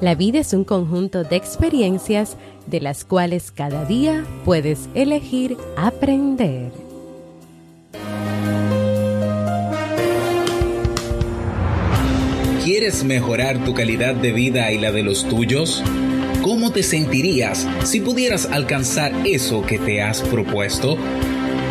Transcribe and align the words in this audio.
La 0.00 0.14
vida 0.14 0.38
es 0.38 0.52
un 0.52 0.62
conjunto 0.62 1.24
de 1.24 1.34
experiencias 1.34 2.36
de 2.68 2.80
las 2.80 3.04
cuales 3.04 3.50
cada 3.50 3.84
día 3.84 4.24
puedes 4.44 4.88
elegir 4.94 5.56
aprender. 5.76 6.70
¿Quieres 12.64 13.02
mejorar 13.02 13.64
tu 13.64 13.74
calidad 13.74 14.14
de 14.14 14.30
vida 14.30 14.70
y 14.70 14.78
la 14.78 14.92
de 14.92 15.02
los 15.02 15.28
tuyos? 15.28 15.82
¿Cómo 16.42 16.70
te 16.70 16.84
sentirías 16.84 17.66
si 17.82 18.00
pudieras 18.00 18.46
alcanzar 18.46 19.12
eso 19.26 19.62
que 19.62 19.80
te 19.80 20.00
has 20.00 20.22
propuesto? 20.22 20.96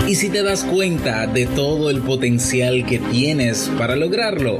¿Y 0.05 0.15
si 0.15 0.29
te 0.29 0.43
das 0.43 0.65
cuenta 0.65 1.27
de 1.27 1.45
todo 1.45 1.89
el 1.89 2.01
potencial 2.01 2.85
que 2.85 2.99
tienes 2.99 3.71
para 3.77 3.95
lograrlo? 3.95 4.59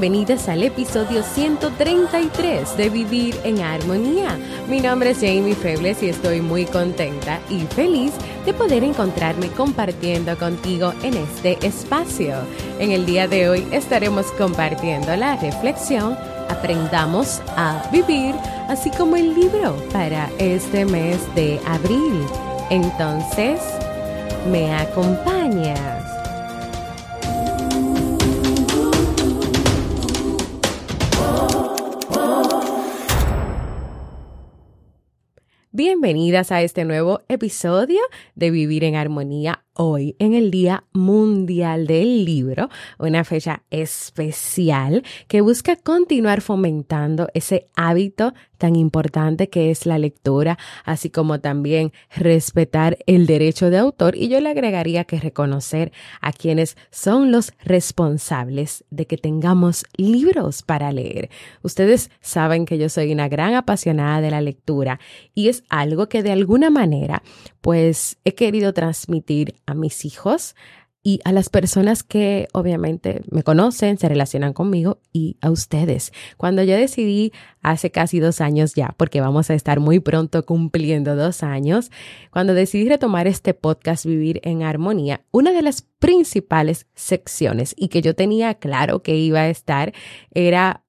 Bienvenidas 0.00 0.48
al 0.48 0.62
episodio 0.62 1.22
133 1.22 2.74
de 2.78 2.88
Vivir 2.88 3.36
en 3.44 3.60
Armonía. 3.60 4.38
Mi 4.66 4.80
nombre 4.80 5.10
es 5.10 5.18
Jamie 5.18 5.54
Febles 5.54 6.02
y 6.02 6.08
estoy 6.08 6.40
muy 6.40 6.64
contenta 6.64 7.38
y 7.50 7.66
feliz 7.66 8.12
de 8.46 8.54
poder 8.54 8.82
encontrarme 8.82 9.48
compartiendo 9.48 10.38
contigo 10.38 10.94
en 11.02 11.18
este 11.18 11.58
espacio. 11.66 12.34
En 12.78 12.92
el 12.92 13.04
día 13.04 13.28
de 13.28 13.50
hoy 13.50 13.66
estaremos 13.72 14.24
compartiendo 14.38 15.14
la 15.16 15.36
reflexión 15.36 16.16
Aprendamos 16.48 17.42
a 17.48 17.86
Vivir, 17.92 18.34
así 18.68 18.90
como 18.92 19.16
el 19.16 19.34
libro 19.34 19.76
para 19.92 20.30
este 20.38 20.86
mes 20.86 21.18
de 21.34 21.60
abril. 21.66 22.24
Entonces, 22.70 23.60
¿me 24.50 24.74
acompañas? 24.74 26.09
Bienvenidas 36.02 36.50
a 36.50 36.62
este 36.62 36.86
nuevo 36.86 37.20
episodio 37.28 38.00
de 38.34 38.50
Vivir 38.50 38.84
en 38.84 38.94
Armonía 38.96 39.64
hoy 39.74 40.14
en 40.18 40.34
el 40.34 40.50
Día 40.50 40.84
Mundial 40.92 41.86
del 41.86 42.24
Libro, 42.24 42.68
una 42.98 43.24
fecha 43.24 43.62
especial 43.70 45.02
que 45.26 45.40
busca 45.40 45.76
continuar 45.76 46.42
fomentando 46.42 47.28
ese 47.32 47.68
hábito 47.76 48.34
tan 48.58 48.76
importante 48.76 49.48
que 49.48 49.70
es 49.70 49.86
la 49.86 49.98
lectura, 49.98 50.58
así 50.84 51.08
como 51.08 51.40
también 51.40 51.92
respetar 52.14 52.98
el 53.06 53.26
derecho 53.26 53.70
de 53.70 53.78
autor 53.78 54.16
y 54.16 54.28
yo 54.28 54.38
le 54.40 54.50
agregaría 54.50 55.04
que 55.04 55.18
reconocer 55.18 55.92
a 56.20 56.32
quienes 56.32 56.76
son 56.90 57.32
los 57.32 57.52
responsables 57.64 58.84
de 58.90 59.06
que 59.06 59.16
tengamos 59.16 59.86
libros 59.96 60.62
para 60.62 60.92
leer. 60.92 61.30
Ustedes 61.62 62.10
saben 62.20 62.66
que 62.66 62.76
yo 62.76 62.90
soy 62.90 63.12
una 63.12 63.30
gran 63.30 63.54
apasionada 63.54 64.20
de 64.20 64.30
la 64.30 64.42
lectura 64.42 65.00
y 65.34 65.48
es 65.48 65.64
algo 65.70 65.89
que 66.08 66.22
de 66.22 66.32
alguna 66.32 66.70
manera 66.70 67.22
pues 67.60 68.18
he 68.24 68.34
querido 68.34 68.72
transmitir 68.72 69.54
a 69.66 69.74
mis 69.74 70.04
hijos 70.04 70.54
y 71.02 71.20
a 71.24 71.32
las 71.32 71.48
personas 71.48 72.02
que 72.02 72.48
obviamente 72.52 73.22
me 73.30 73.42
conocen, 73.42 73.96
se 73.96 74.08
relacionan 74.08 74.52
conmigo 74.52 74.98
y 75.12 75.38
a 75.40 75.50
ustedes. 75.50 76.12
Cuando 76.36 76.62
yo 76.62 76.76
decidí 76.76 77.32
hace 77.62 77.90
casi 77.90 78.20
dos 78.20 78.40
años 78.40 78.74
ya, 78.74 78.94
porque 78.98 79.20
vamos 79.20 79.48
a 79.48 79.54
estar 79.54 79.80
muy 79.80 79.98
pronto 80.00 80.44
cumpliendo 80.44 81.16
dos 81.16 81.42
años, 81.42 81.90
cuando 82.30 82.52
decidí 82.52 82.88
retomar 82.88 83.26
este 83.26 83.54
podcast 83.54 84.04
Vivir 84.04 84.40
en 84.44 84.62
Armonía, 84.62 85.22
una 85.30 85.52
de 85.52 85.62
las 85.62 85.82
principales 85.82 86.86
secciones 86.94 87.74
y 87.78 87.88
que 87.88 88.02
yo 88.02 88.14
tenía 88.14 88.54
claro 88.54 89.02
que 89.02 89.16
iba 89.16 89.40
a 89.40 89.48
estar 89.48 89.94
era 90.32 90.84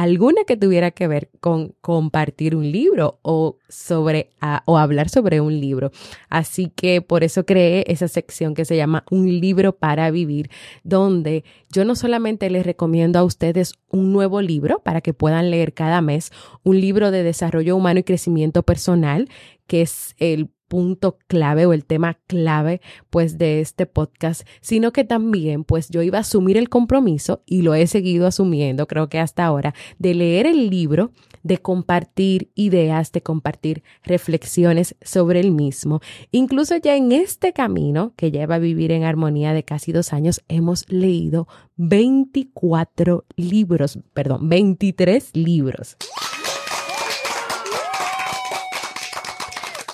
alguna 0.00 0.44
que 0.44 0.56
tuviera 0.56 0.92
que 0.92 1.06
ver 1.08 1.28
con 1.40 1.74
compartir 1.82 2.56
un 2.56 2.72
libro 2.72 3.18
o 3.20 3.58
sobre 3.68 4.30
o 4.64 4.78
hablar 4.78 5.10
sobre 5.10 5.42
un 5.42 5.60
libro. 5.60 5.90
Así 6.30 6.72
que 6.74 7.02
por 7.02 7.22
eso 7.22 7.44
creé 7.44 7.84
esa 7.86 8.08
sección 8.08 8.54
que 8.54 8.64
se 8.64 8.76
llama 8.76 9.04
Un 9.10 9.28
libro 9.40 9.76
para 9.76 10.10
vivir, 10.10 10.50
donde 10.84 11.44
yo 11.70 11.84
no 11.84 11.94
solamente 11.96 12.48
les 12.48 12.64
recomiendo 12.64 13.18
a 13.18 13.24
ustedes 13.24 13.74
un 13.90 14.10
nuevo 14.10 14.40
libro 14.40 14.78
para 14.82 15.02
que 15.02 15.12
puedan 15.12 15.50
leer 15.50 15.74
cada 15.74 16.00
mes, 16.00 16.30
un 16.62 16.80
libro 16.80 17.10
de 17.10 17.22
desarrollo 17.22 17.76
humano 17.76 18.00
y 18.00 18.04
crecimiento 18.04 18.62
personal, 18.62 19.28
que 19.66 19.82
es 19.82 20.14
el 20.16 20.48
punto 20.70 21.18
clave 21.26 21.66
o 21.66 21.72
el 21.72 21.84
tema 21.84 22.16
clave 22.28 22.80
pues 23.10 23.38
de 23.38 23.60
este 23.60 23.86
podcast, 23.86 24.46
sino 24.60 24.92
que 24.92 25.02
también 25.02 25.64
pues 25.64 25.88
yo 25.88 26.00
iba 26.00 26.18
a 26.18 26.20
asumir 26.20 26.56
el 26.56 26.68
compromiso 26.68 27.42
y 27.44 27.62
lo 27.62 27.74
he 27.74 27.88
seguido 27.88 28.28
asumiendo 28.28 28.86
creo 28.86 29.08
que 29.08 29.18
hasta 29.18 29.44
ahora 29.44 29.74
de 29.98 30.14
leer 30.14 30.46
el 30.46 30.70
libro, 30.70 31.10
de 31.42 31.58
compartir 31.58 32.50
ideas, 32.54 33.10
de 33.10 33.20
compartir 33.20 33.82
reflexiones 34.04 34.94
sobre 35.02 35.40
el 35.40 35.50
mismo. 35.50 36.00
Incluso 36.30 36.76
ya 36.76 36.94
en 36.94 37.10
este 37.10 37.52
camino 37.52 38.12
que 38.14 38.30
lleva 38.30 38.54
a 38.54 38.58
vivir 38.58 38.92
en 38.92 39.02
armonía 39.02 39.52
de 39.52 39.64
casi 39.64 39.90
dos 39.90 40.12
años 40.12 40.42
hemos 40.46 40.88
leído 40.88 41.48
24 41.78 43.24
libros, 43.34 43.98
perdón, 44.14 44.48
23 44.48 45.30
libros. 45.34 45.96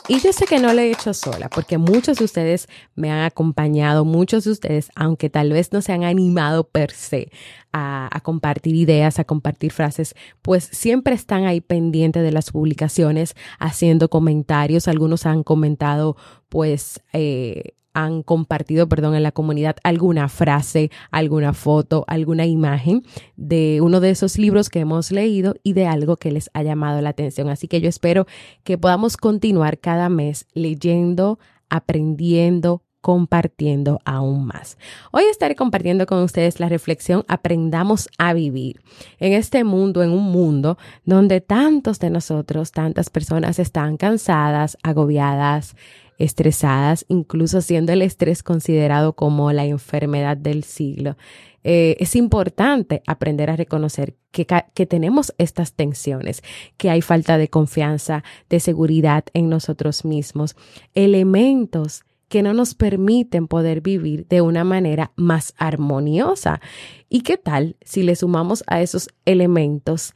Y 0.08 0.20
yo 0.20 0.32
sé 0.32 0.46
que 0.46 0.60
no 0.60 0.72
lo 0.72 0.80
he 0.80 0.92
hecho 0.92 1.12
sola, 1.12 1.48
porque 1.48 1.78
muchos 1.78 2.18
de 2.18 2.24
ustedes 2.24 2.68
me 2.94 3.10
han 3.10 3.24
acompañado, 3.24 4.04
muchos 4.04 4.44
de 4.44 4.52
ustedes, 4.52 4.88
aunque 4.94 5.30
tal 5.30 5.50
vez 5.50 5.72
no 5.72 5.82
se 5.82 5.92
han 5.92 6.04
animado 6.04 6.68
per 6.68 6.92
se 6.92 7.32
a, 7.72 8.20
compartir 8.22 8.76
ideas, 8.76 9.18
a 9.18 9.24
compartir 9.24 9.72
frases, 9.72 10.14
pues 10.42 10.68
siempre 10.70 11.14
están 11.14 11.44
ahí 11.44 11.60
pendientes 11.60 12.22
de 12.22 12.30
las 12.30 12.52
publicaciones, 12.52 13.34
haciendo 13.58 14.08
comentarios. 14.08 14.86
Algunos 14.86 15.26
han 15.26 15.42
comentado, 15.42 16.16
pues, 16.48 17.00
eh, 17.12 17.74
han 17.96 18.22
compartido, 18.22 18.88
perdón, 18.90 19.14
en 19.14 19.22
la 19.22 19.32
comunidad 19.32 19.76
alguna 19.82 20.28
frase, 20.28 20.90
alguna 21.10 21.54
foto, 21.54 22.04
alguna 22.08 22.44
imagen 22.44 23.02
de 23.36 23.80
uno 23.80 24.00
de 24.00 24.10
esos 24.10 24.36
libros 24.36 24.68
que 24.68 24.80
hemos 24.80 25.10
leído 25.10 25.54
y 25.62 25.72
de 25.72 25.86
algo 25.86 26.18
que 26.18 26.30
les 26.30 26.50
ha 26.52 26.62
llamado 26.62 27.00
la 27.00 27.08
atención. 27.08 27.48
Así 27.48 27.68
que 27.68 27.80
yo 27.80 27.88
espero 27.88 28.26
que 28.64 28.76
podamos 28.76 29.16
continuar 29.16 29.78
cada 29.78 30.10
mes 30.10 30.46
leyendo, 30.52 31.38
aprendiendo, 31.70 32.82
compartiendo 33.00 34.00
aún 34.04 34.46
más. 34.46 34.76
Hoy 35.10 35.24
estaré 35.30 35.54
compartiendo 35.54 36.04
con 36.06 36.22
ustedes 36.22 36.60
la 36.60 36.68
reflexión 36.68 37.24
Aprendamos 37.28 38.10
a 38.18 38.34
vivir 38.34 38.82
en 39.20 39.32
este 39.32 39.64
mundo, 39.64 40.02
en 40.02 40.10
un 40.10 40.24
mundo 40.24 40.76
donde 41.04 41.40
tantos 41.40 41.98
de 41.98 42.10
nosotros, 42.10 42.72
tantas 42.72 43.08
personas 43.08 43.58
están 43.58 43.96
cansadas, 43.96 44.76
agobiadas, 44.82 45.76
estresadas, 46.18 47.04
incluso 47.08 47.60
siendo 47.60 47.92
el 47.92 48.02
estrés 48.02 48.42
considerado 48.42 49.14
como 49.14 49.52
la 49.52 49.64
enfermedad 49.64 50.36
del 50.36 50.64
siglo. 50.64 51.16
Eh, 51.64 51.96
es 51.98 52.14
importante 52.14 53.02
aprender 53.06 53.50
a 53.50 53.56
reconocer 53.56 54.14
que, 54.30 54.46
que 54.74 54.86
tenemos 54.86 55.34
estas 55.38 55.72
tensiones, 55.72 56.42
que 56.76 56.90
hay 56.90 57.02
falta 57.02 57.38
de 57.38 57.48
confianza, 57.48 58.22
de 58.48 58.60
seguridad 58.60 59.24
en 59.34 59.48
nosotros 59.48 60.04
mismos, 60.04 60.54
elementos 60.94 62.04
que 62.28 62.42
no 62.42 62.52
nos 62.52 62.74
permiten 62.74 63.46
poder 63.46 63.80
vivir 63.80 64.26
de 64.28 64.40
una 64.40 64.64
manera 64.64 65.12
más 65.16 65.54
armoniosa. 65.56 66.60
¿Y 67.08 67.22
qué 67.22 67.36
tal 67.36 67.76
si 67.82 68.02
le 68.02 68.16
sumamos 68.16 68.64
a 68.66 68.80
esos 68.80 69.08
elementos 69.24 70.14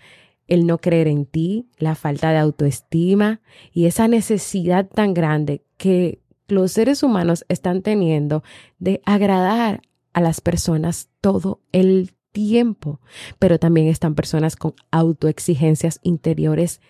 el 0.50 0.66
no 0.66 0.78
creer 0.78 1.08
en 1.08 1.24
ti, 1.24 1.70
la 1.78 1.94
falta 1.94 2.32
de 2.32 2.38
autoestima 2.38 3.40
y 3.72 3.86
esa 3.86 4.08
necesidad 4.08 4.86
tan 4.86 5.14
grande 5.14 5.64
que 5.78 6.20
los 6.48 6.72
seres 6.72 7.02
humanos 7.02 7.46
están 7.48 7.80
teniendo 7.80 8.42
de 8.78 9.00
agradar 9.06 9.80
a 10.12 10.20
las 10.20 10.40
personas 10.40 11.08
todo 11.20 11.62
el 11.72 12.12
tiempo, 12.32 13.00
pero 13.38 13.58
también 13.58 13.86
están 13.86 14.14
personas 14.14 14.56
con 14.56 14.74
autoexigencias 14.90 16.00
interiores 16.02 16.80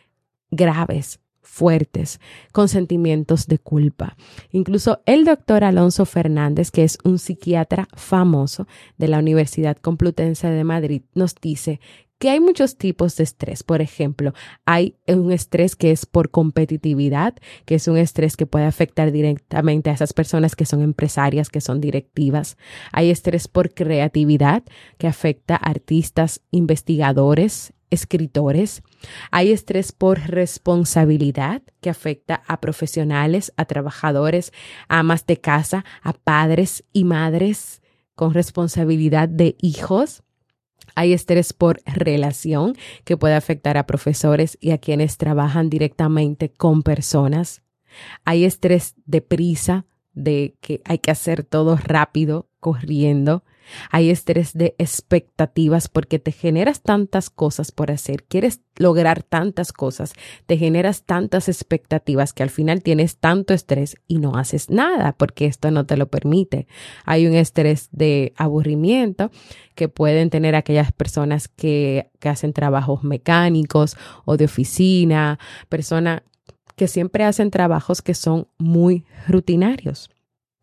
graves, 0.50 1.20
fuertes, 1.42 2.18
con 2.52 2.68
sentimientos 2.68 3.46
de 3.46 3.58
culpa. 3.58 4.16
Incluso 4.52 5.02
el 5.04 5.26
doctor 5.26 5.64
Alonso 5.64 6.06
Fernández, 6.06 6.70
que 6.70 6.84
es 6.84 6.98
un 7.04 7.18
psiquiatra 7.18 7.88
famoso 7.94 8.66
de 8.96 9.08
la 9.08 9.18
Universidad 9.18 9.76
Complutense 9.76 10.48
de 10.48 10.64
Madrid, 10.64 11.02
nos 11.14 11.34
dice 11.34 11.80
que 12.20 12.28
hay 12.28 12.38
muchos 12.38 12.76
tipos 12.76 13.16
de 13.16 13.24
estrés. 13.24 13.62
Por 13.62 13.80
ejemplo, 13.80 14.34
hay 14.66 14.94
un 15.08 15.32
estrés 15.32 15.74
que 15.74 15.90
es 15.90 16.04
por 16.04 16.30
competitividad, 16.30 17.34
que 17.64 17.76
es 17.76 17.88
un 17.88 17.96
estrés 17.96 18.36
que 18.36 18.44
puede 18.44 18.66
afectar 18.66 19.10
directamente 19.10 19.88
a 19.88 19.94
esas 19.94 20.12
personas 20.12 20.54
que 20.54 20.66
son 20.66 20.82
empresarias, 20.82 21.48
que 21.48 21.62
son 21.62 21.80
directivas. 21.80 22.58
Hay 22.92 23.08
estrés 23.08 23.48
por 23.48 23.72
creatividad, 23.72 24.62
que 24.98 25.06
afecta 25.06 25.54
a 25.54 25.70
artistas, 25.70 26.42
investigadores, 26.50 27.72
escritores. 27.88 28.82
Hay 29.30 29.50
estrés 29.50 29.90
por 29.92 30.20
responsabilidad 30.20 31.62
que 31.80 31.88
afecta 31.88 32.42
a 32.46 32.60
profesionales, 32.60 33.50
a 33.56 33.64
trabajadores, 33.64 34.52
a 34.88 34.98
amas 34.98 35.24
de 35.24 35.38
casa, 35.38 35.86
a 36.02 36.12
padres 36.12 36.84
y 36.92 37.04
madres 37.04 37.80
con 38.14 38.34
responsabilidad 38.34 39.30
de 39.30 39.56
hijos. 39.62 40.22
Hay 40.94 41.12
estrés 41.12 41.52
por 41.52 41.80
relación 41.86 42.76
que 43.04 43.16
puede 43.16 43.34
afectar 43.34 43.76
a 43.76 43.86
profesores 43.86 44.58
y 44.60 44.70
a 44.70 44.78
quienes 44.78 45.16
trabajan 45.16 45.70
directamente 45.70 46.50
con 46.50 46.82
personas. 46.82 47.62
Hay 48.24 48.44
estrés 48.44 48.94
de 49.06 49.20
prisa, 49.20 49.86
de 50.12 50.56
que 50.60 50.82
hay 50.84 50.98
que 50.98 51.10
hacer 51.10 51.44
todo 51.44 51.76
rápido, 51.76 52.48
corriendo. 52.60 53.44
Hay 53.90 54.10
estrés 54.10 54.52
de 54.52 54.74
expectativas 54.78 55.88
porque 55.88 56.18
te 56.18 56.32
generas 56.32 56.82
tantas 56.82 57.30
cosas 57.30 57.72
por 57.72 57.90
hacer, 57.90 58.24
quieres 58.24 58.60
lograr 58.76 59.22
tantas 59.22 59.72
cosas, 59.72 60.14
te 60.46 60.56
generas 60.56 61.04
tantas 61.04 61.48
expectativas 61.48 62.32
que 62.32 62.42
al 62.42 62.50
final 62.50 62.82
tienes 62.82 63.18
tanto 63.18 63.52
estrés 63.54 63.96
y 64.06 64.18
no 64.18 64.36
haces 64.36 64.70
nada 64.70 65.12
porque 65.16 65.46
esto 65.46 65.70
no 65.70 65.86
te 65.86 65.96
lo 65.96 66.08
permite. 66.08 66.66
Hay 67.04 67.26
un 67.26 67.34
estrés 67.34 67.88
de 67.92 68.32
aburrimiento 68.36 69.30
que 69.74 69.88
pueden 69.88 70.30
tener 70.30 70.54
aquellas 70.54 70.92
personas 70.92 71.48
que, 71.48 72.10
que 72.18 72.28
hacen 72.28 72.52
trabajos 72.52 73.04
mecánicos 73.04 73.96
o 74.24 74.36
de 74.36 74.46
oficina, 74.46 75.38
personas 75.68 76.22
que 76.76 76.88
siempre 76.88 77.24
hacen 77.24 77.50
trabajos 77.50 78.00
que 78.00 78.14
son 78.14 78.48
muy 78.58 79.04
rutinarios. 79.28 80.10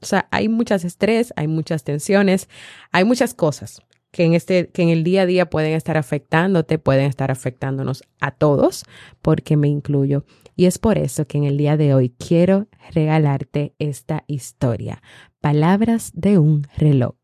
O 0.01 0.05
sea, 0.05 0.27
hay 0.31 0.49
muchas 0.49 0.85
estrés, 0.85 1.33
hay 1.35 1.47
muchas 1.47 1.83
tensiones, 1.83 2.49
hay 2.91 3.03
muchas 3.03 3.33
cosas 3.33 3.81
que 4.11 4.23
en, 4.23 4.33
este, 4.33 4.69
que 4.69 4.81
en 4.81 4.89
el 4.89 5.03
día 5.03 5.23
a 5.23 5.25
día 5.25 5.49
pueden 5.49 5.73
estar 5.73 5.97
afectándote, 5.97 6.79
pueden 6.79 7.05
estar 7.05 7.29
afectándonos 7.29 8.03
a 8.19 8.31
todos, 8.31 8.85
porque 9.21 9.57
me 9.57 9.67
incluyo. 9.67 10.25
Y 10.55 10.65
es 10.65 10.79
por 10.79 10.97
eso 10.97 11.27
que 11.27 11.38
en 11.38 11.44
el 11.44 11.57
día 11.57 11.77
de 11.77 11.94
hoy 11.94 12.09
quiero 12.17 12.67
regalarte 12.94 13.75
esta 13.79 14.23
historia, 14.27 15.01
Palabras 15.39 16.11
de 16.15 16.39
un 16.39 16.67
reloj. 16.77 17.15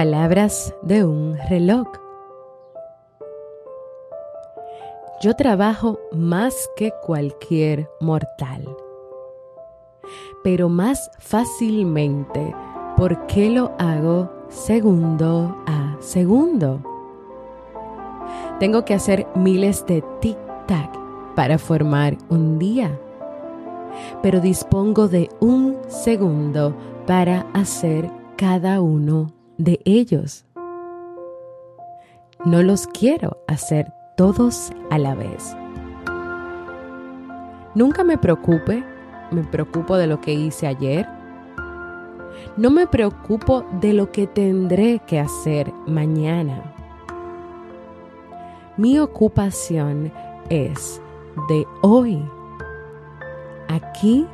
Palabras 0.00 0.74
de 0.80 1.04
un 1.04 1.36
reloj. 1.50 1.86
Yo 5.20 5.36
trabajo 5.36 5.98
más 6.10 6.70
que 6.74 6.90
cualquier 7.02 7.86
mortal, 8.00 8.64
pero 10.42 10.70
más 10.70 11.10
fácilmente 11.18 12.54
porque 12.96 13.50
lo 13.50 13.72
hago 13.78 14.30
segundo 14.48 15.54
a 15.66 15.98
segundo. 16.00 16.80
Tengo 18.58 18.86
que 18.86 18.94
hacer 18.94 19.26
miles 19.34 19.84
de 19.84 20.02
tic-tac 20.22 20.98
para 21.34 21.58
formar 21.58 22.16
un 22.30 22.58
día, 22.58 22.98
pero 24.22 24.40
dispongo 24.40 25.08
de 25.08 25.28
un 25.40 25.76
segundo 25.88 26.74
para 27.06 27.44
hacer 27.52 28.10
cada 28.38 28.80
uno 28.80 29.39
de 29.64 29.80
ellos. 29.84 30.44
No 32.44 32.62
los 32.62 32.86
quiero 32.86 33.42
hacer 33.46 33.92
todos 34.16 34.72
a 34.90 34.98
la 34.98 35.14
vez. 35.14 35.54
Nunca 37.74 38.02
me 38.02 38.16
preocupe, 38.16 38.82
me 39.30 39.42
preocupo 39.44 39.96
de 39.96 40.06
lo 40.06 40.20
que 40.20 40.32
hice 40.32 40.66
ayer. 40.66 41.06
No 42.56 42.70
me 42.70 42.86
preocupo 42.86 43.66
de 43.80 43.92
lo 43.92 44.10
que 44.10 44.26
tendré 44.26 45.00
que 45.06 45.20
hacer 45.20 45.70
mañana. 45.86 46.74
Mi 48.76 48.98
ocupación 48.98 50.10
es 50.48 51.02
de 51.48 51.66
hoy, 51.82 52.18
aquí 53.68 54.26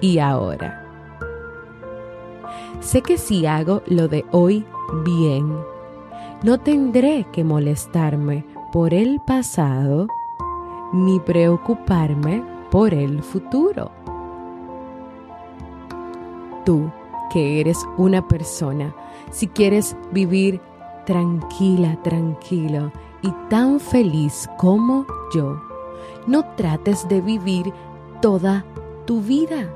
y 0.00 0.18
ahora. 0.20 0.83
Sé 2.80 3.02
que 3.02 3.18
si 3.18 3.46
hago 3.46 3.82
lo 3.86 4.08
de 4.08 4.24
hoy 4.30 4.64
bien, 5.04 5.52
no 6.42 6.58
tendré 6.58 7.26
que 7.32 7.44
molestarme 7.44 8.44
por 8.72 8.92
el 8.92 9.20
pasado 9.20 10.06
ni 10.92 11.18
preocuparme 11.20 12.42
por 12.70 12.92
el 12.92 13.22
futuro. 13.22 13.90
Tú, 16.64 16.90
que 17.32 17.60
eres 17.60 17.78
una 17.96 18.26
persona, 18.26 18.94
si 19.30 19.48
quieres 19.48 19.96
vivir 20.12 20.60
tranquila, 21.06 21.98
tranquilo 22.02 22.92
y 23.22 23.30
tan 23.48 23.80
feliz 23.80 24.48
como 24.58 25.06
yo, 25.34 25.60
no 26.26 26.44
trates 26.56 27.08
de 27.08 27.20
vivir 27.20 27.72
toda 28.20 28.64
tu 29.06 29.20
vida 29.20 29.68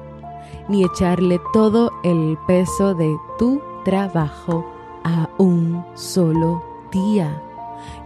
ni 0.69 0.85
echarle 0.85 1.41
todo 1.53 1.91
el 2.03 2.39
peso 2.47 2.95
de 2.95 3.17
tu 3.39 3.61
trabajo 3.85 4.65
a 5.05 5.29
un 5.39 5.85
solo 5.95 6.63
día. 6.93 7.43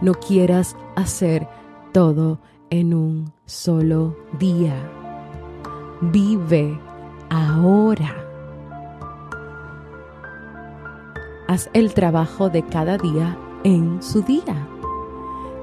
No 0.01 0.13
quieras 0.13 0.75
hacer 0.95 1.47
todo 1.91 2.39
en 2.69 2.93
un 2.93 3.31
solo 3.45 4.15
día. 4.39 4.75
Vive 6.01 6.79
ahora. 7.29 8.15
Haz 11.47 11.69
el 11.73 11.93
trabajo 11.93 12.49
de 12.49 12.63
cada 12.63 12.97
día 12.97 13.37
en 13.63 14.01
su 14.01 14.21
día. 14.21 14.67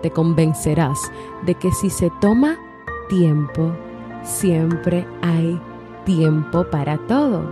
Te 0.03 0.11
convencerás 0.11 0.99
de 1.45 1.55
que 1.55 1.73
si 1.73 1.91
se 1.91 2.11
toma 2.21 2.59
tiempo, 3.09 3.73
siempre 4.23 5.07
hay 5.23 5.61
tiempo 6.05 6.65
para 6.65 6.99
todo. 7.07 7.43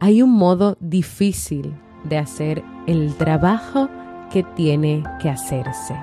Hay 0.00 0.22
un 0.22 0.30
modo 0.30 0.76
difícil 0.80 1.74
de 2.04 2.18
hacer 2.18 2.64
el 2.86 3.14
trabajo 3.16 3.88
que 4.30 4.42
tiene 4.42 5.02
que 5.20 5.28
hacerse. 5.28 5.94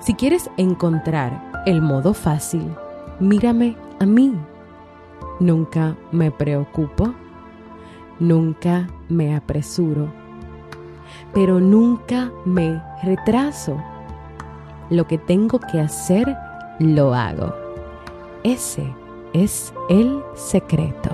Si 0.00 0.14
quieres 0.14 0.50
encontrar 0.56 1.62
el 1.66 1.82
modo 1.82 2.14
fácil, 2.14 2.74
mírame 3.20 3.76
a 4.00 4.06
mí. 4.06 4.34
Nunca 5.40 5.96
me 6.10 6.30
preocupo, 6.30 7.14
nunca 8.18 8.88
me 9.08 9.36
apresuro, 9.36 10.12
pero 11.34 11.60
nunca 11.60 12.32
me 12.44 12.82
retraso 13.02 13.76
lo 14.90 15.06
que 15.06 15.18
tengo 15.18 15.60
que 15.60 15.80
hacer, 15.80 16.36
lo 16.78 17.14
hago. 17.14 17.54
Ese 18.42 18.92
es 19.32 19.72
el 19.88 20.22
secreto. 20.34 21.10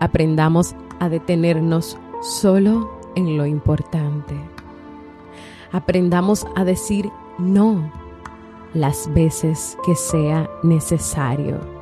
Aprendamos 0.00 0.74
a 1.00 1.08
detenernos 1.08 1.98
solo 2.22 2.90
en 3.14 3.36
lo 3.36 3.44
importante. 3.44 4.34
Aprendamos 5.70 6.46
a 6.56 6.64
decir 6.64 7.10
no 7.38 7.92
las 8.72 9.12
veces 9.12 9.76
que 9.84 9.94
sea 9.94 10.48
necesario. 10.62 11.77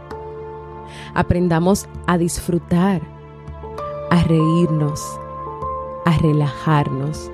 Aprendamos 1.15 1.89
a 2.07 2.19
disfrutar, 2.19 3.03
a 4.11 4.23
reírnos, 4.23 5.03
a 6.05 6.17
relajarnos. 6.19 7.31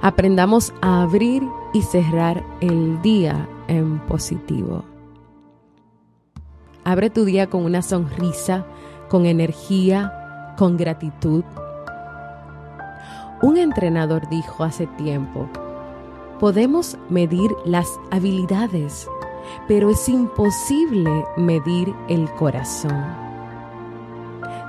Aprendamos 0.00 0.72
a 0.80 1.02
abrir 1.02 1.42
y 1.72 1.82
cerrar 1.82 2.44
el 2.60 3.00
día 3.02 3.48
en 3.68 3.98
positivo. 4.00 4.84
Abre 6.84 7.10
tu 7.10 7.24
día 7.24 7.48
con 7.48 7.64
una 7.64 7.82
sonrisa, 7.82 8.66
con 9.08 9.26
energía, 9.26 10.54
con 10.58 10.76
gratitud. 10.76 11.44
Un 13.40 13.56
entrenador 13.56 14.28
dijo 14.28 14.64
hace 14.64 14.86
tiempo, 14.86 15.48
podemos 16.40 16.98
medir 17.08 17.50
las 17.64 17.88
habilidades, 18.10 19.08
pero 19.68 19.90
es 19.90 20.08
imposible 20.08 21.24
medir 21.36 21.94
el 22.08 22.30
corazón. 22.32 23.04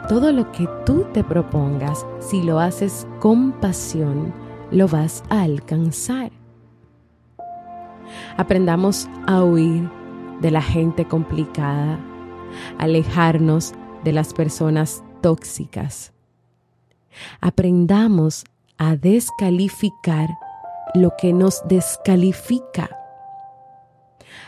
Todo 0.10 0.32
lo 0.32 0.52
que 0.52 0.68
tú 0.86 1.06
te 1.14 1.24
propongas, 1.24 2.06
si 2.20 2.44
lo 2.44 2.60
haces 2.60 3.08
con 3.20 3.54
pasión, 3.54 4.34
lo 4.72 4.88
vas 4.88 5.24
a 5.30 5.44
alcanzar. 5.44 6.32
Aprendamos 8.38 9.08
a 9.28 9.44
huir 9.44 9.90
de 10.42 10.52
la 10.52 10.62
gente 10.62 11.06
complicada, 11.06 12.00
alejarnos 12.78 13.74
de 14.04 14.12
las 14.12 14.34
personas 14.34 15.04
tóxicas. 15.22 16.12
Aprendamos 17.40 18.44
a 18.78 18.96
descalificar 18.96 20.30
lo 20.94 21.14
que 21.18 21.32
nos 21.34 21.62
descalifica. 21.68 22.90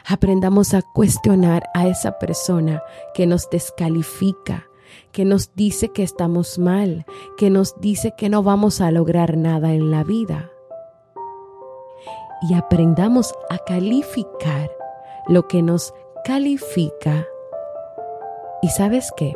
Aprendamos 0.08 0.74
a 0.74 0.82
cuestionar 0.82 1.64
a 1.74 1.88
esa 1.88 2.18
persona 2.20 2.84
que 3.14 3.26
nos 3.26 3.50
descalifica, 3.50 4.68
que 5.12 5.26
nos 5.26 5.54
dice 5.56 5.90
que 5.90 6.04
estamos 6.04 6.60
mal, 6.60 7.06
que 7.38 7.50
nos 7.50 7.80
dice 7.80 8.14
que 8.18 8.30
no 8.30 8.44
vamos 8.44 8.82
a 8.82 8.92
lograr 8.92 9.38
nada 9.38 9.74
en 9.74 9.92
la 9.92 10.04
vida. 10.04 10.52
Y 12.50 12.54
aprendamos 12.54 13.34
a 13.50 13.58
calificar 13.60 14.70
lo 15.28 15.48
que 15.48 15.62
nos 15.62 15.94
califica. 16.24 17.26
Y 18.62 18.70
sabes 18.70 19.12
qué? 19.16 19.36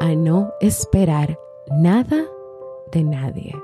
A 0.00 0.14
no 0.14 0.52
esperar 0.60 1.38
nada 1.70 2.24
de 2.92 3.04
nadie. 3.04 3.54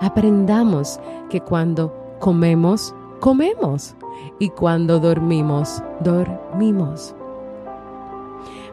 Aprendamos 0.00 1.00
que 1.30 1.40
cuando 1.40 1.94
comemos, 2.18 2.94
comemos. 3.22 3.94
Y 4.40 4.50
cuando 4.50 4.98
dormimos, 4.98 5.80
dormimos. 6.00 7.14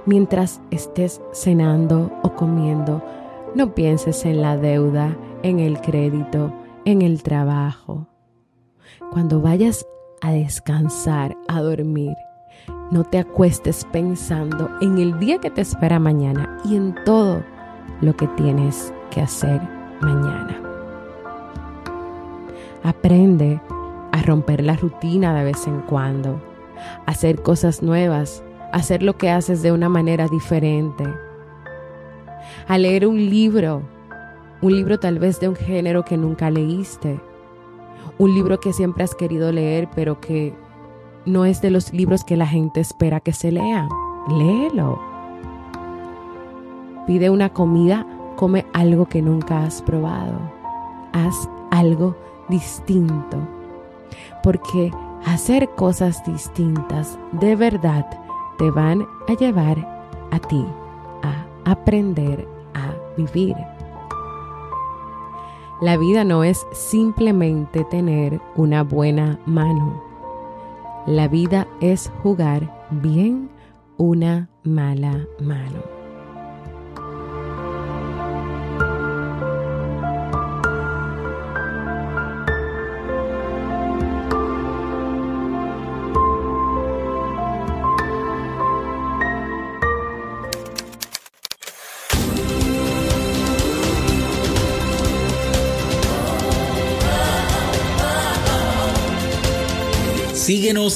Mientras 0.07 0.59
estés 0.71 1.21
cenando 1.31 2.11
o 2.23 2.33
comiendo, 2.33 3.03
no 3.53 3.75
pienses 3.75 4.25
en 4.25 4.41
la 4.41 4.57
deuda, 4.57 5.15
en 5.43 5.59
el 5.59 5.79
crédito, 5.81 6.51
en 6.85 7.03
el 7.03 7.21
trabajo. 7.21 8.07
Cuando 9.11 9.39
vayas 9.39 9.85
a 10.21 10.31
descansar, 10.31 11.37
a 11.47 11.61
dormir, 11.61 12.15
no 12.89 13.03
te 13.03 13.19
acuestes 13.19 13.85
pensando 13.91 14.67
en 14.81 14.97
el 14.97 15.19
día 15.19 15.37
que 15.37 15.51
te 15.51 15.61
espera 15.61 15.99
mañana 15.99 16.57
y 16.65 16.75
en 16.75 16.95
todo 17.05 17.43
lo 18.01 18.15
que 18.15 18.27
tienes 18.29 18.91
que 19.11 19.21
hacer 19.21 19.61
mañana. 20.01 20.59
Aprende 22.83 23.61
a 24.11 24.21
romper 24.21 24.63
la 24.63 24.75
rutina 24.75 25.33
de 25.33 25.43
vez 25.45 25.67
en 25.67 25.81
cuando, 25.81 26.41
a 27.05 27.11
hacer 27.11 27.41
cosas 27.41 27.83
nuevas, 27.83 28.43
hacer 28.71 29.03
lo 29.03 29.17
que 29.17 29.29
haces 29.29 29.61
de 29.61 29.71
una 29.71 29.89
manera 29.89 30.27
diferente, 30.27 31.03
a 32.67 32.77
leer 32.77 33.07
un 33.07 33.17
libro, 33.17 33.83
un 34.61 34.75
libro 34.75 34.99
tal 34.99 35.19
vez 35.19 35.39
de 35.39 35.49
un 35.49 35.55
género 35.55 36.03
que 36.03 36.17
nunca 36.17 36.49
leíste, 36.49 37.19
un 38.17 38.33
libro 38.33 38.59
que 38.59 38.73
siempre 38.73 39.03
has 39.03 39.15
querido 39.15 39.51
leer 39.51 39.87
pero 39.95 40.19
que 40.19 40.53
no 41.25 41.45
es 41.45 41.61
de 41.61 41.69
los 41.69 41.93
libros 41.93 42.23
que 42.23 42.35
la 42.35 42.47
gente 42.47 42.79
espera 42.79 43.19
que 43.19 43.33
se 43.33 43.51
lea. 43.51 43.87
Léelo. 44.29 44.99
Pide 47.07 47.29
una 47.29 47.49
comida, 47.49 48.05
come 48.35 48.65
algo 48.73 49.07
que 49.07 49.21
nunca 49.21 49.63
has 49.63 49.81
probado. 49.81 50.39
Haz 51.13 51.49
algo 51.71 52.15
distinto. 52.49 53.37
Porque 54.43 54.91
hacer 55.25 55.69
cosas 55.75 56.23
distintas 56.25 57.17
de 57.33 57.55
verdad 57.55 58.05
te 58.57 58.69
van 58.71 59.05
a 59.27 59.33
llevar 59.33 59.77
a 60.31 60.39
ti 60.39 60.65
a 61.23 61.45
aprender 61.71 62.47
a 62.73 62.93
vivir. 63.17 63.55
La 65.81 65.95
vida 65.97 66.25
no 66.25 66.43
es 66.43 66.67
simplemente 66.73 67.85
tener 67.85 68.41
una 68.55 68.83
buena 68.83 69.39
mano. 69.45 70.03
La 71.05 71.29
vida 71.29 71.67
es 71.79 72.11
jugar 72.21 72.87
bien 72.91 73.49
una 73.97 74.49
mala 74.63 75.25
mano. 75.39 75.98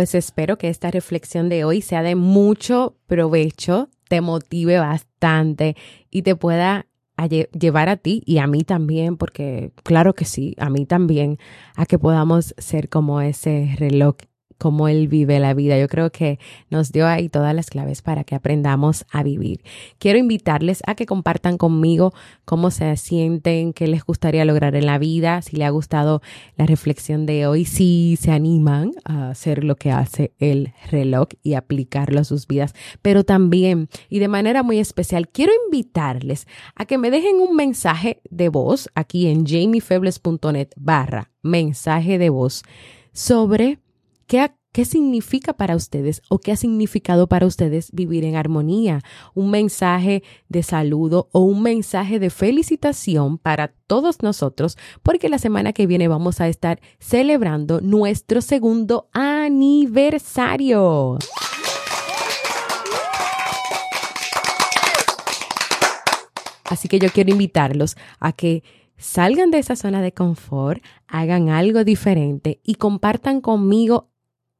Pues 0.00 0.14
espero 0.14 0.56
que 0.56 0.70
esta 0.70 0.90
reflexión 0.90 1.50
de 1.50 1.64
hoy 1.64 1.82
sea 1.82 2.02
de 2.02 2.14
mucho 2.14 2.96
provecho, 3.06 3.90
te 4.08 4.22
motive 4.22 4.78
bastante 4.78 5.76
y 6.10 6.22
te 6.22 6.34
pueda 6.36 6.86
llevar 7.52 7.90
a 7.90 7.98
ti 7.98 8.22
y 8.24 8.38
a 8.38 8.46
mí 8.46 8.64
también, 8.64 9.18
porque 9.18 9.72
claro 9.82 10.14
que 10.14 10.24
sí, 10.24 10.56
a 10.58 10.70
mí 10.70 10.86
también, 10.86 11.36
a 11.76 11.84
que 11.84 11.98
podamos 11.98 12.54
ser 12.56 12.88
como 12.88 13.20
ese 13.20 13.74
reloj 13.76 14.16
cómo 14.60 14.88
Él 14.88 15.08
vive 15.08 15.40
la 15.40 15.54
vida. 15.54 15.78
Yo 15.78 15.88
creo 15.88 16.12
que 16.12 16.38
nos 16.68 16.92
dio 16.92 17.06
ahí 17.06 17.30
todas 17.30 17.54
las 17.54 17.70
claves 17.70 18.02
para 18.02 18.24
que 18.24 18.34
aprendamos 18.34 19.06
a 19.10 19.22
vivir. 19.22 19.62
Quiero 19.98 20.18
invitarles 20.18 20.82
a 20.86 20.94
que 20.94 21.06
compartan 21.06 21.56
conmigo 21.56 22.12
cómo 22.44 22.70
se 22.70 22.94
sienten, 22.98 23.72
qué 23.72 23.86
les 23.86 24.04
gustaría 24.04 24.44
lograr 24.44 24.76
en 24.76 24.84
la 24.84 24.98
vida, 24.98 25.40
si 25.40 25.56
le 25.56 25.64
ha 25.64 25.70
gustado 25.70 26.20
la 26.56 26.66
reflexión 26.66 27.24
de 27.24 27.46
hoy, 27.46 27.64
si 27.64 28.18
se 28.20 28.32
animan 28.32 28.92
a 29.04 29.30
hacer 29.30 29.64
lo 29.64 29.76
que 29.76 29.92
hace 29.92 30.34
el 30.38 30.74
reloj 30.90 31.28
y 31.42 31.54
aplicarlo 31.54 32.20
a 32.20 32.24
sus 32.24 32.46
vidas. 32.46 32.74
Pero 33.00 33.24
también, 33.24 33.88
y 34.10 34.18
de 34.18 34.28
manera 34.28 34.62
muy 34.62 34.78
especial, 34.78 35.28
quiero 35.28 35.52
invitarles 35.64 36.46
a 36.74 36.84
que 36.84 36.98
me 36.98 37.10
dejen 37.10 37.36
un 37.36 37.56
mensaje 37.56 38.20
de 38.28 38.50
voz 38.50 38.90
aquí 38.94 39.26
en 39.26 39.46
jamiefebles.net 39.46 40.68
barra 40.76 41.30
mensaje 41.42 42.18
de 42.18 42.28
voz 42.28 42.62
sobre 43.12 43.78
¿Qué, 44.30 44.84
significa 44.84 45.54
para 45.54 45.74
ustedes 45.74 46.22
o 46.28 46.38
qué 46.38 46.52
ha 46.52 46.56
significado 46.56 47.26
para 47.26 47.46
ustedes 47.46 47.90
vivir 47.90 48.24
en 48.24 48.36
armonía? 48.36 49.00
Un 49.34 49.50
mensaje 49.50 50.22
de 50.48 50.62
saludo 50.62 51.28
o 51.32 51.40
un 51.40 51.62
mensaje 51.62 52.20
de 52.20 52.30
felicitación 52.30 53.38
para 53.38 53.72
todos 53.88 54.22
nosotros, 54.22 54.78
porque 55.02 55.28
la 55.28 55.38
semana 55.38 55.72
que 55.72 55.88
viene 55.88 56.06
vamos 56.06 56.40
a 56.40 56.46
estar 56.46 56.80
celebrando 57.00 57.80
nuestro 57.80 58.40
segundo 58.40 59.08
aniversario. 59.12 61.18
Así 66.66 66.86
que 66.86 67.00
yo 67.00 67.10
quiero 67.10 67.32
invitarlos 67.32 67.96
a 68.20 68.30
que 68.30 68.62
salgan 68.96 69.50
de 69.50 69.58
esa 69.58 69.74
zona 69.74 70.00
de 70.00 70.14
confort, 70.14 70.84
hagan 71.08 71.48
algo 71.48 71.82
diferente 71.82 72.60
y 72.62 72.76
compartan 72.76 73.40
conmigo 73.40 74.06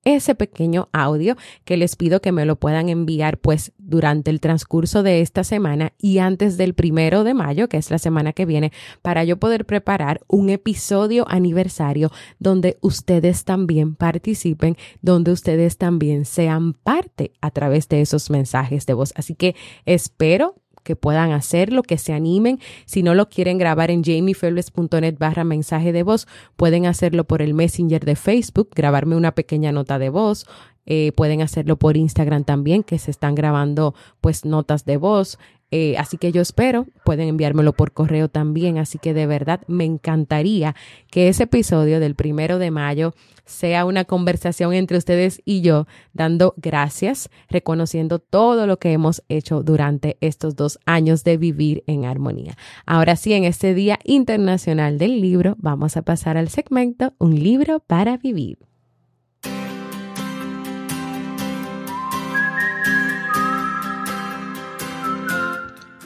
ese 0.04 0.34
pequeño 0.34 0.88
audio 0.92 1.36
que 1.64 1.76
les 1.76 1.96
pido 1.96 2.20
que 2.20 2.32
me 2.32 2.44
lo 2.44 2.56
puedan 2.56 2.88
enviar 2.88 3.38
pues 3.38 3.72
durante 3.78 4.30
el 4.30 4.40
transcurso 4.40 5.02
de 5.02 5.20
esta 5.20 5.44
semana 5.44 5.92
y 5.98 6.18
antes 6.18 6.56
del 6.56 6.74
primero 6.74 7.24
de 7.24 7.34
mayo, 7.34 7.68
que 7.68 7.76
es 7.76 7.90
la 7.90 7.98
semana 7.98 8.32
que 8.32 8.46
viene, 8.46 8.72
para 9.02 9.24
yo 9.24 9.38
poder 9.38 9.66
preparar 9.66 10.20
un 10.26 10.50
episodio 10.50 11.26
aniversario 11.28 12.10
donde 12.38 12.78
ustedes 12.80 13.44
también 13.44 13.94
participen, 13.94 14.76
donde 15.02 15.32
ustedes 15.32 15.76
también 15.76 16.24
sean 16.24 16.72
parte 16.72 17.32
a 17.40 17.50
través 17.50 17.88
de 17.88 18.00
esos 18.00 18.30
mensajes 18.30 18.86
de 18.86 18.94
voz. 18.94 19.12
Así 19.16 19.34
que 19.34 19.54
espero 19.84 20.54
que 20.82 20.96
puedan 20.96 21.32
hacerlo, 21.32 21.82
que 21.82 21.98
se 21.98 22.12
animen. 22.12 22.58
Si 22.86 23.02
no 23.02 23.14
lo 23.14 23.28
quieren 23.28 23.58
grabar 23.58 23.90
en 23.90 24.02
jamiefebles.net 24.02 25.16
barra 25.18 25.44
mensaje 25.44 25.92
de 25.92 26.02
voz, 26.02 26.26
pueden 26.56 26.86
hacerlo 26.86 27.24
por 27.24 27.42
el 27.42 27.54
Messenger 27.54 28.04
de 28.04 28.16
Facebook, 28.16 28.70
grabarme 28.74 29.16
una 29.16 29.32
pequeña 29.32 29.72
nota 29.72 29.98
de 29.98 30.08
voz. 30.08 30.46
Eh, 30.86 31.12
pueden 31.12 31.42
hacerlo 31.42 31.76
por 31.76 31.96
Instagram 31.96 32.44
también, 32.44 32.82
que 32.82 32.98
se 32.98 33.10
están 33.10 33.34
grabando 33.34 33.94
pues 34.20 34.44
notas 34.44 34.84
de 34.84 34.96
voz. 34.96 35.38
Eh, 35.70 35.96
así 35.98 36.18
que 36.18 36.32
yo 36.32 36.42
espero, 36.42 36.86
pueden 37.04 37.28
enviármelo 37.28 37.72
por 37.72 37.92
correo 37.92 38.28
también. 38.28 38.78
Así 38.78 38.98
que 38.98 39.14
de 39.14 39.26
verdad 39.26 39.60
me 39.66 39.84
encantaría 39.84 40.74
que 41.10 41.28
ese 41.28 41.44
episodio 41.44 42.00
del 42.00 42.14
primero 42.14 42.58
de 42.58 42.70
mayo 42.70 43.14
sea 43.44 43.84
una 43.84 44.04
conversación 44.04 44.72
entre 44.74 44.96
ustedes 44.96 45.42
y 45.44 45.60
yo, 45.60 45.86
dando 46.12 46.54
gracias, 46.56 47.30
reconociendo 47.48 48.20
todo 48.20 48.66
lo 48.66 48.78
que 48.78 48.92
hemos 48.92 49.22
hecho 49.28 49.62
durante 49.62 50.16
estos 50.20 50.54
dos 50.54 50.78
años 50.86 51.24
de 51.24 51.36
vivir 51.36 51.82
en 51.86 52.04
armonía. 52.04 52.56
Ahora 52.86 53.16
sí, 53.16 53.32
en 53.32 53.44
este 53.44 53.74
Día 53.74 53.98
Internacional 54.04 54.98
del 54.98 55.20
Libro, 55.20 55.56
vamos 55.58 55.96
a 55.96 56.02
pasar 56.02 56.36
al 56.36 56.48
segmento 56.48 57.14
Un 57.18 57.42
libro 57.42 57.80
para 57.80 58.16
vivir. 58.16 58.69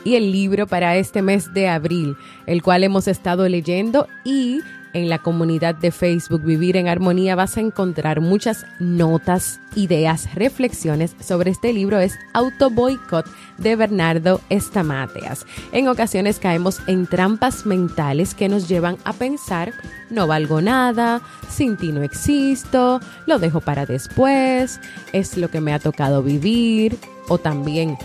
Y 0.04 0.16
el 0.16 0.30
libro 0.30 0.66
para 0.66 0.96
este 0.96 1.22
mes 1.22 1.52
de 1.52 1.68
abril, 1.68 2.16
el 2.46 2.62
cual 2.62 2.84
hemos 2.84 3.08
estado 3.08 3.48
leyendo 3.48 4.06
y 4.24 4.60
en 4.94 5.08
la 5.08 5.18
comunidad 5.18 5.74
de 5.74 5.90
Facebook 5.90 6.44
Vivir 6.44 6.76
en 6.76 6.86
Armonía 6.86 7.34
vas 7.34 7.56
a 7.56 7.60
encontrar 7.60 8.20
muchas 8.20 8.64
notas, 8.78 9.60
ideas, 9.74 10.32
reflexiones 10.36 11.16
sobre 11.18 11.50
este 11.50 11.72
libro. 11.72 11.98
Es 11.98 12.16
Auto 12.32 12.70
Boycott 12.70 13.26
de 13.58 13.74
Bernardo 13.74 14.40
Estamateas. 14.50 15.46
En 15.72 15.88
ocasiones 15.88 16.38
caemos 16.38 16.80
en 16.86 17.08
trampas 17.08 17.66
mentales 17.66 18.34
que 18.34 18.48
nos 18.48 18.68
llevan 18.68 18.96
a 19.04 19.12
pensar 19.12 19.72
no 20.10 20.26
valgo 20.26 20.60
nada, 20.60 21.20
sin 21.48 21.76
ti 21.76 21.90
no 21.90 22.02
existo, 22.02 23.00
lo 23.26 23.38
dejo 23.38 23.60
para 23.60 23.86
después, 23.86 24.80
es 25.12 25.36
lo 25.36 25.50
que 25.50 25.60
me 25.60 25.72
ha 25.72 25.78
tocado 25.78 26.22
vivir 26.22 26.96
o 27.28 27.38
también 27.38 27.96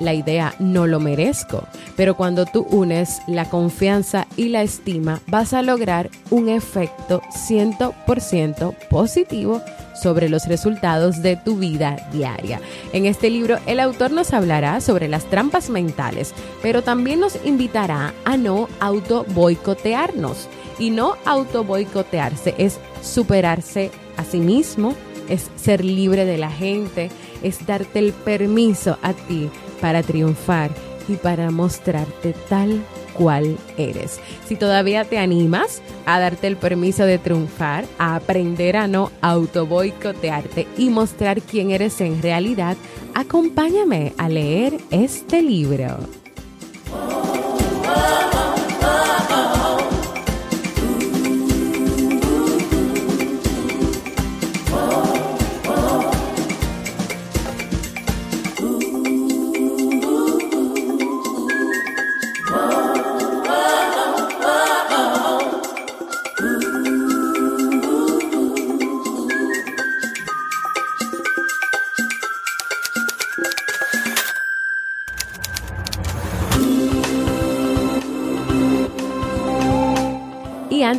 la 0.00 0.14
idea 0.14 0.54
no 0.58 0.86
lo 0.86 1.00
merezco. 1.00 1.66
Pero 1.96 2.16
cuando 2.16 2.46
tú 2.46 2.66
unes 2.70 3.20
la 3.26 3.48
confianza 3.48 4.26
y 4.36 4.48
la 4.48 4.62
estima, 4.62 5.20
vas 5.26 5.52
a 5.52 5.62
lograr 5.62 6.10
un 6.30 6.48
efecto 6.48 7.22
100% 7.48 8.74
positivo 8.88 9.62
sobre 10.00 10.28
los 10.28 10.46
resultados 10.46 11.22
de 11.22 11.36
tu 11.36 11.56
vida 11.56 12.08
diaria. 12.12 12.60
En 12.92 13.06
este 13.06 13.30
libro 13.30 13.58
el 13.66 13.80
autor 13.80 14.12
nos 14.12 14.32
hablará 14.32 14.80
sobre 14.80 15.08
las 15.08 15.24
trampas 15.24 15.70
mentales, 15.70 16.34
pero 16.62 16.82
también 16.82 17.20
nos 17.20 17.38
invitará 17.44 18.14
a 18.24 18.36
no 18.36 18.68
auto 18.80 19.24
boicotearnos. 19.34 20.48
Y 20.78 20.90
no 20.90 21.16
auto 21.24 21.64
boicotearse 21.64 22.54
es 22.56 22.78
superarse 23.02 23.90
a 24.16 24.24
sí 24.24 24.38
mismo, 24.38 24.94
es 25.28 25.50
ser 25.56 25.84
libre 25.84 26.24
de 26.24 26.38
la 26.38 26.50
gente, 26.50 27.10
es 27.42 27.66
darte 27.66 27.98
el 27.98 28.12
permiso 28.12 28.96
a 29.02 29.12
ti 29.12 29.50
para 29.80 30.02
triunfar 30.02 30.70
y 31.08 31.16
para 31.16 31.50
mostrarte 31.50 32.34
tal 32.48 32.82
cual 33.14 33.58
eres. 33.76 34.20
Si 34.46 34.56
todavía 34.56 35.04
te 35.04 35.18
animas 35.18 35.82
a 36.06 36.20
darte 36.20 36.46
el 36.46 36.56
permiso 36.56 37.04
de 37.04 37.18
triunfar, 37.18 37.84
a 37.98 38.14
aprender 38.14 38.76
a 38.76 38.86
no 38.86 39.10
autoboicotearte 39.20 40.68
y 40.76 40.90
mostrar 40.90 41.42
quién 41.42 41.70
eres 41.70 42.00
en 42.00 42.22
realidad, 42.22 42.76
acompáñame 43.14 44.14
a 44.18 44.28
leer 44.28 44.78
este 44.90 45.42
libro. 45.42 45.98